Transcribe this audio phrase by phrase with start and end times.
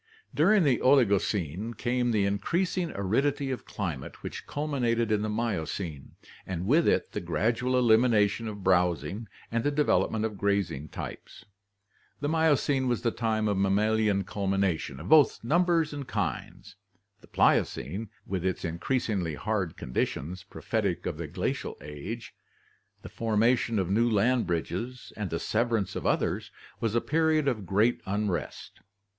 [0.41, 6.65] —During the Oligocene came the increasing aridity of climate which culminated in the Miocene, and
[6.65, 11.45] with it the gradual elimination of browsing and the development of grazing types.
[12.19, 16.77] The Miocene was the time of mammalian cul mination, of both numbers and kinds.
[17.19, 22.33] The Pliocene, with its increasingly hard conditions, prophetic of the glacial age,
[23.03, 26.49] the forma tion of new land bridges and the severance of others,
[26.79, 28.79] was a period of great unrest.